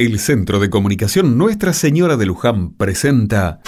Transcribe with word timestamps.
El 0.00 0.20
Centro 0.20 0.60
de 0.60 0.70
Comunicación 0.70 1.36
Nuestra 1.36 1.72
Señora 1.72 2.16
de 2.16 2.24
Luján 2.24 2.70
presenta 2.70 3.60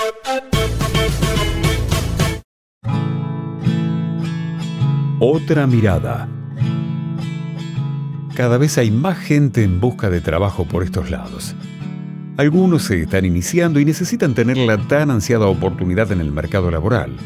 Otra 5.19 5.67
mirada. 5.67 6.29
Cada 8.37 8.59
vez 8.59 8.79
hay 8.79 8.93
más 8.93 9.19
gente 9.19 9.65
en 9.65 9.81
busca 9.81 10.09
de 10.09 10.21
trabajo 10.21 10.67
por 10.67 10.85
estos 10.85 11.11
lados. 11.11 11.57
Algunos 12.37 12.85
se 12.85 13.03
están 13.03 13.25
iniciando 13.25 13.81
y 13.81 13.85
necesitan 13.85 14.33
tener 14.33 14.57
la 14.57 14.79
tan 14.87 15.11
ansiada 15.11 15.47
oportunidad 15.47 16.13
en 16.13 16.21
el 16.21 16.31
mercado 16.31 16.71
laboral. 16.71 17.17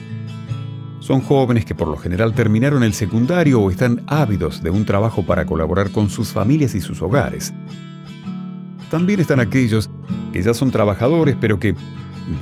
Son 1.00 1.20
jóvenes 1.20 1.66
que 1.66 1.74
por 1.74 1.88
lo 1.88 1.98
general 1.98 2.32
terminaron 2.32 2.82
el 2.82 2.94
secundario 2.94 3.60
o 3.60 3.70
están 3.70 4.02
ávidos 4.06 4.62
de 4.62 4.70
un 4.70 4.86
trabajo 4.86 5.26
para 5.26 5.44
colaborar 5.44 5.90
con 5.90 6.08
sus 6.08 6.32
familias 6.32 6.74
y 6.74 6.80
sus 6.80 7.02
hogares 7.02 7.52
también 8.94 9.18
están 9.18 9.40
aquellos 9.40 9.90
que 10.32 10.40
ya 10.40 10.54
son 10.54 10.70
trabajadores, 10.70 11.36
pero 11.40 11.58
que, 11.58 11.74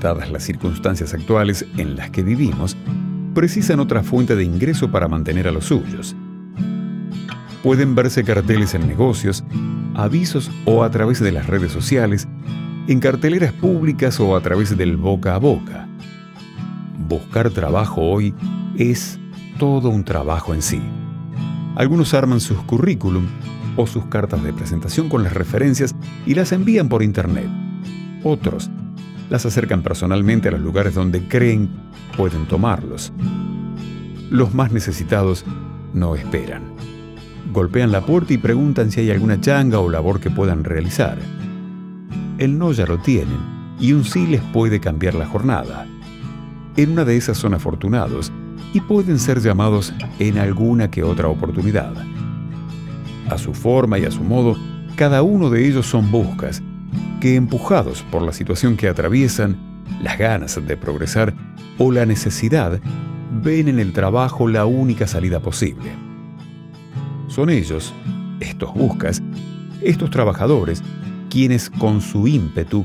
dadas 0.03 0.31
las 0.31 0.43
circunstancias 0.43 1.15
actuales 1.15 1.65
en 1.79 1.97
las 1.97 2.11
que 2.11 2.23
vivimos, 2.23 2.77
precisan 3.33 3.81
otra 3.81 4.03
fuente 4.03 4.37
de 4.37 4.45
ingreso 4.45 4.91
para 4.91 5.09
mantener 5.09 5.49
a 5.49 5.51
los 5.51 5.65
suyos. 5.65 6.15
Pueden 7.63 7.95
verse 7.95 8.23
carteles 8.23 8.75
en 8.75 8.87
negocios, 8.87 9.43
avisos 9.95 10.51
o 10.67 10.85
a 10.85 10.91
través 10.91 11.21
de 11.21 11.33
las 11.33 11.47
redes 11.47 11.73
sociales, 11.73 12.29
en 12.87 13.01
carteleras 13.01 13.55
públicas 13.55 14.21
o 14.21 14.37
a 14.37 14.43
través 14.43 14.77
del 14.77 14.99
boca 14.99 15.35
a 15.35 15.39
boca. 15.39 15.89
Buscar 17.09 17.49
trabajo 17.49 18.03
hoy 18.03 18.35
es 18.77 19.19
todo 19.59 19.89
un 19.89 20.05
trabajo 20.05 20.53
en 20.53 20.61
sí. 20.61 20.83
Algunos 21.77 22.13
arman 22.13 22.41
sus 22.41 22.61
currículum 22.65 23.25
o 23.77 23.87
sus 23.87 24.05
cartas 24.07 24.43
de 24.43 24.53
presentación 24.53 25.09
con 25.09 25.23
las 25.23 25.33
referencias 25.33 25.95
y 26.27 26.35
las 26.35 26.53
envían 26.53 26.89
por 26.89 27.03
internet. 27.03 27.49
Otros 28.25 28.71
las 29.31 29.47
acercan 29.47 29.83
personalmente 29.83 30.49
a 30.49 30.53
los 30.53 30.61
lugares 30.61 30.95
donde 30.95 31.27
creen 31.27 31.71
pueden 32.17 32.47
tomarlos. 32.47 33.13
Los 34.31 34.55
más 34.55 34.73
necesitados 34.73 35.45
no 35.95 36.15
esperan. 36.17 36.63
Golpean 37.53 37.93
la 37.93 38.05
puerta 38.05 38.33
y 38.33 38.39
preguntan 38.39 38.91
si 38.91 39.01
hay 39.01 39.11
alguna 39.11 39.41
changa 39.41 39.79
o 39.79 39.91
labor 39.91 40.21
que 40.21 40.31
puedan 40.31 40.65
realizar. 40.65 41.19
El 42.39 42.59
no 42.59 42.73
ya 42.73 42.87
lo 42.87 42.99
tienen 42.99 43.39
y 43.79 43.93
un 43.93 44.05
sí 44.05 44.27
les 44.27 44.41
puede 44.41 44.81
cambiar 44.81 45.15
la 45.15 45.27
jornada. 45.27 45.87
En 46.77 46.93
una 46.93 47.05
de 47.05 47.17
esas 47.17 47.37
son 47.37 47.55
afortunados 47.55 48.33
y 48.73 48.81
pueden 48.81 49.19
ser 49.19 49.41
llamados 49.41 49.93
en 50.19 50.39
alguna 50.39 50.91
que 50.91 51.03
otra 51.03 51.29
oportunidad. 51.29 51.93
A 53.33 53.39
su 53.39 53.55
forma 53.55 53.99
y 53.99 54.05
a 54.05 54.11
su 54.11 54.23
modo, 54.23 54.59
cada 54.95 55.23
uno 55.23 55.49
de 55.49 55.67
ellos 55.67 55.87
son 55.87 56.11
buscas, 56.11 56.63
que 57.19 57.35
empujados 57.35 58.03
por 58.11 58.21
la 58.21 58.35
situación 58.35 58.77
que 58.77 58.89
atraviesan, 58.89 59.57
las 60.03 60.19
ganas 60.19 60.61
de 60.67 60.77
progresar 60.77 61.33
o 61.79 61.91
la 61.91 62.05
necesidad, 62.05 62.79
ven 63.43 63.69
en 63.69 63.79
el 63.79 63.95
trabajo 63.95 64.49
la 64.49 64.67
única 64.67 65.07
salida 65.07 65.41
posible. 65.41 65.93
Son 67.29 67.49
ellos, 67.49 67.95
estos 68.41 68.75
buscas, 68.75 69.23
estos 69.81 70.11
trabajadores, 70.11 70.83
quienes 71.31 71.71
con 71.71 72.03
su 72.03 72.29
ímpetu, 72.29 72.85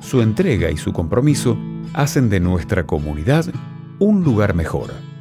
su 0.00 0.22
entrega 0.22 0.70
y 0.70 0.78
su 0.78 0.94
compromiso 0.94 1.58
hacen 1.92 2.30
de 2.30 2.40
nuestra 2.40 2.86
comunidad 2.86 3.44
un 3.98 4.24
lugar 4.24 4.54
mejor. 4.54 5.11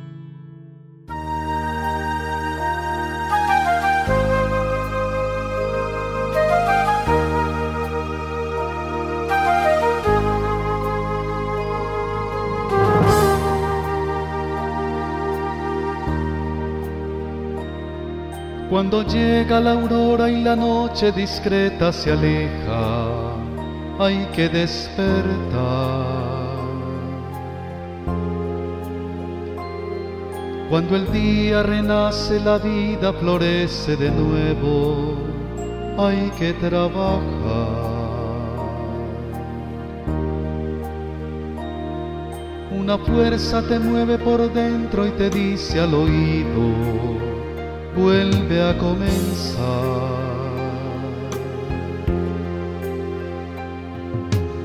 Cuando 18.82 19.04
llega 19.04 19.60
la 19.60 19.74
aurora 19.74 20.28
y 20.28 20.42
la 20.42 20.56
noche 20.56 21.12
discreta 21.12 21.94
se 21.94 22.14
aleja, 22.14 23.06
hay 24.00 24.26
que 24.34 24.50
despertar. 24.50 25.22
Cuando 30.68 30.96
el 30.96 31.12
día 31.12 31.62
renace, 31.62 32.40
la 32.40 32.58
vida 32.58 33.14
florece 33.14 33.96
de 33.98 34.10
nuevo, 34.10 35.16
hay 36.00 36.32
que 36.40 36.52
trabajar. 36.54 37.22
Una 42.72 42.98
fuerza 42.98 43.62
te 43.62 43.78
mueve 43.78 44.18
por 44.18 44.52
dentro 44.52 45.06
y 45.06 45.12
te 45.12 45.30
dice 45.30 45.80
al 45.80 45.94
oído, 45.94 47.22
vuelve 47.96 48.62
a 48.62 48.78
comenzar. 48.78 50.22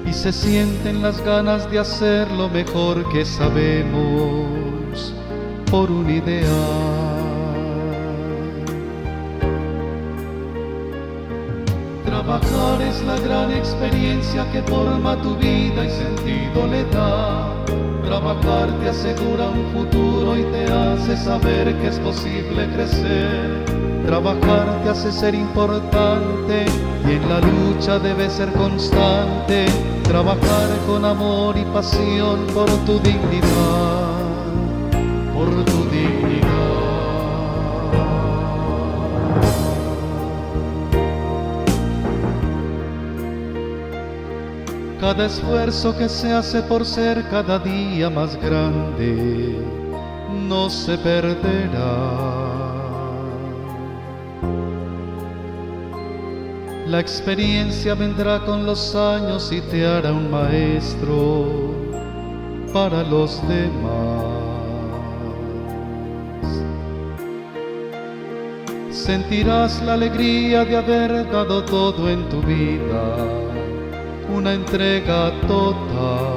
Y 0.07 0.13
se 0.13 0.33
sienten 0.33 1.03
las 1.03 1.21
ganas 1.25 1.71
de 1.71 1.79
hacer 1.79 2.31
lo 2.31 2.49
mejor 2.49 3.09
que 3.13 3.25
sabemos 3.25 5.13
por 5.71 5.91
un 5.91 6.09
ideal. 6.11 7.17
Trabajar 12.05 12.83
es 12.83 13.03
la 13.03 13.19
gran 13.19 13.53
experiencia 13.53 14.51
que 14.53 14.63
forma 14.63 15.21
tu 15.23 15.37
vida 15.37 15.85
y 15.85 15.91
sentido 15.91 16.67
le 16.67 16.85
da 16.87 17.36
Trabajar 18.17 18.71
te 18.81 18.89
asegura 18.89 19.51
un 19.51 19.67
futuro 19.75 20.39
y 20.39 20.43
te 20.45 20.65
hace 20.73 21.19
saber 21.19 21.77
que 21.77 21.89
es 21.89 21.99
posible 21.99 22.67
crecer. 22.73 23.63
Trabajar 24.07 24.81
te 24.83 24.89
hace 24.89 25.13
ser 25.13 25.35
importante 25.35 26.65
y 27.07 27.13
en 27.13 27.29
la 27.29 27.41
lucha 27.41 27.99
debes 27.99 28.33
ser 28.33 28.51
constante. 28.53 29.67
Trabajar 30.05 30.71
con 30.87 31.05
amor 31.05 31.59
y 31.59 31.65
pasión 31.75 32.47
por 32.55 32.71
tu 32.87 32.99
dignidad, 33.01 34.15
por 35.35 35.51
tu 35.67 35.85
dignidad. 35.91 36.46
Cada 45.07 45.27
esfuerzo 45.27 45.97
que 45.97 46.09
se 46.09 46.33
hace 46.33 46.61
por 46.63 46.85
ser 46.85 47.23
cada 47.31 47.61
día 47.61 48.11
más 48.11 48.35
grande 48.43 49.57
no 50.49 50.69
se 50.69 50.99
perderá. 50.99 52.11
La 56.89 56.99
experiencia 56.99 57.95
vendrá 57.95 58.45
con 58.45 58.67
los 58.67 58.97
años 58.97 59.53
y 59.53 59.61
te 59.61 59.87
hará 59.87 60.13
un 60.13 60.29
maestro 60.29 61.73
para 62.73 63.05
los 63.05 63.41
demás. 63.47 64.25
Sentirás 68.91 69.81
la 69.85 69.93
alegría 69.93 70.65
de 70.65 70.77
haber 70.77 71.31
dado 71.31 71.63
todo 71.63 72.11
en 72.11 72.29
tu 72.29 72.43
vida 72.43 73.47
una 74.37 74.53
entrega 74.53 75.33
total. 75.49 76.37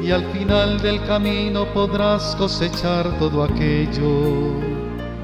Y 0.00 0.10
al 0.10 0.24
final 0.32 0.80
del 0.80 1.04
camino 1.06 1.66
podrás 1.72 2.36
cosechar 2.36 3.18
todo 3.18 3.42
aquello 3.42 4.54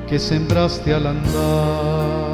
que 0.09 0.19
sembraste 0.19 0.95
al 0.95 1.07
andar. 1.07 2.29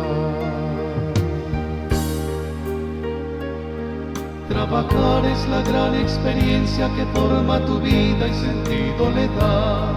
Trabajar 4.48 5.24
es 5.26 5.48
la 5.48 5.62
gran 5.62 5.94
experiencia 5.94 6.90
que 6.96 7.04
forma 7.18 7.60
tu 7.66 7.78
vida 7.80 8.28
y 8.28 8.34
sentido 8.34 9.10
le 9.14 9.26
da 9.38 9.93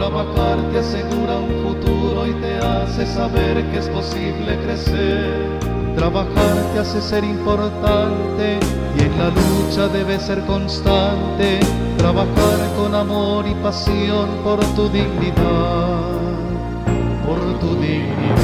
Trabajar 0.00 0.56
te 0.72 0.78
asegura 0.78 1.36
un 1.36 1.62
futuro 1.62 2.26
y 2.26 2.32
te 2.40 2.56
hace 2.56 3.04
saber 3.04 3.62
que 3.70 3.80
es 3.80 3.88
posible 3.90 4.58
crecer. 4.64 5.60
Trabajar 5.94 6.56
te 6.72 6.78
hace 6.78 7.02
ser 7.02 7.22
importante 7.22 8.58
y 8.96 9.02
en 9.02 9.18
la 9.18 9.28
lucha 9.28 9.88
debes 9.88 10.22
ser 10.22 10.40
constante. 10.46 11.60
Trabajar 11.98 12.58
con 12.78 12.94
amor 12.94 13.46
y 13.46 13.54
pasión 13.56 14.30
por 14.42 14.58
tu 14.74 14.88
dignidad, 14.88 16.00
por 17.26 17.38
tu 17.58 17.74
dignidad. 17.74 18.40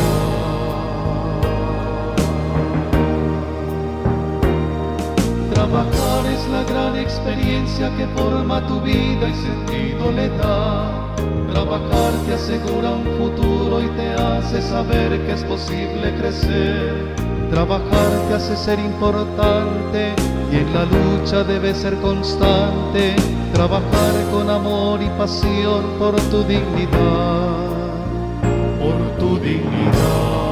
Trabajar 5.54 6.26
es 6.26 6.48
la 6.50 6.64
gran 6.64 6.96
experiencia 6.98 7.90
que 7.96 8.06
forma 8.08 8.60
tu 8.66 8.78
vida 8.82 9.26
y 9.26 9.34
sentido 9.34 10.12
le 10.12 10.28
da 10.36 10.95
trabajar 11.66 12.12
te 12.26 12.34
asegura 12.34 12.92
un 12.92 13.04
futuro 13.18 13.82
y 13.82 13.88
te 13.96 14.12
hace 14.12 14.62
saber 14.62 15.20
que 15.26 15.32
es 15.32 15.42
posible 15.44 16.14
crecer. 16.16 17.14
Trabajar 17.50 18.10
te 18.28 18.34
hace 18.34 18.56
ser 18.56 18.78
importante 18.78 20.14
y 20.52 20.56
en 20.56 20.72
la 20.72 20.84
lucha 20.84 21.42
debes 21.42 21.78
ser 21.78 21.96
constante. 21.96 23.16
Trabajar 23.52 24.14
con 24.30 24.48
amor 24.48 25.02
y 25.02 25.08
pasión 25.18 25.82
por 25.98 26.14
tu 26.30 26.44
dignidad, 26.44 27.56
por 28.78 29.18
tu 29.18 29.38
dignidad. 29.38 30.45